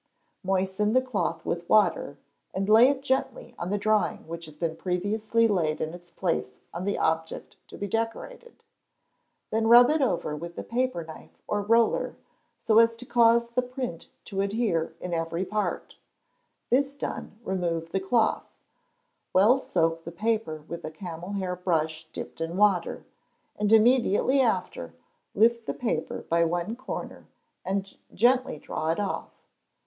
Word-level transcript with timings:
Moisten 0.43 0.93
the 0.93 1.01
cloth 1.03 1.45
with 1.45 1.69
water, 1.69 2.17
and 2.55 2.67
lay 2.67 2.89
it 2.89 3.03
gently 3.03 3.53
on 3.59 3.69
the 3.69 3.77
drawing 3.77 4.27
which 4.27 4.45
has 4.47 4.55
been 4.55 4.75
previously 4.75 5.47
laid 5.47 5.79
in 5.79 5.93
its 5.93 6.09
place 6.09 6.53
on 6.73 6.85
the 6.85 6.97
object 6.97 7.55
to 7.67 7.77
be 7.77 7.85
decorated; 7.87 8.63
then 9.51 9.67
rub 9.67 9.91
it 9.91 10.01
over 10.01 10.35
with 10.35 10.55
the 10.55 10.63
paper 10.63 11.03
knife 11.03 11.37
or 11.47 11.61
roller, 11.61 12.15
so 12.59 12.79
as 12.79 12.95
to 12.95 13.05
cause 13.05 13.49
the 13.51 13.61
print 13.61 14.09
to 14.25 14.41
adhere 14.41 14.95
in 14.99 15.13
every 15.13 15.45
part; 15.45 15.97
this 16.71 16.95
done, 16.95 17.37
remove 17.43 17.91
the 17.91 17.99
cloth, 17.99 18.47
well 19.33 19.59
soak 19.59 20.03
the 20.03 20.11
paper 20.11 20.63
with 20.67 20.83
a 20.83 20.89
camel 20.89 21.33
hair 21.33 21.55
brush 21.55 22.07
dipped 22.11 22.41
in 22.41 22.57
water, 22.57 23.05
and 23.55 23.71
immediately 23.71 24.41
after 24.41 24.95
lift 25.35 25.67
the 25.67 25.75
paper 25.75 26.23
by 26.27 26.43
one 26.43 26.75
corner, 26.75 27.27
and 27.63 27.97
gently 28.15 28.57
draw 28.57 28.89
it 28.89 28.99
off. 28.99 29.29